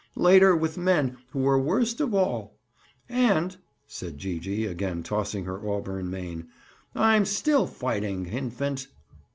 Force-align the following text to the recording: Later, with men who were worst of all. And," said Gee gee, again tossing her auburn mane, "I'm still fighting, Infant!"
Later, 0.17 0.55
with 0.55 0.79
men 0.79 1.17
who 1.29 1.41
were 1.41 1.59
worst 1.59 2.01
of 2.01 2.11
all. 2.11 2.57
And," 3.07 3.55
said 3.85 4.17
Gee 4.17 4.39
gee, 4.39 4.65
again 4.65 5.03
tossing 5.03 5.45
her 5.45 5.63
auburn 5.63 6.09
mane, 6.09 6.47
"I'm 6.95 7.23
still 7.23 7.67
fighting, 7.67 8.25
Infant!" 8.25 8.87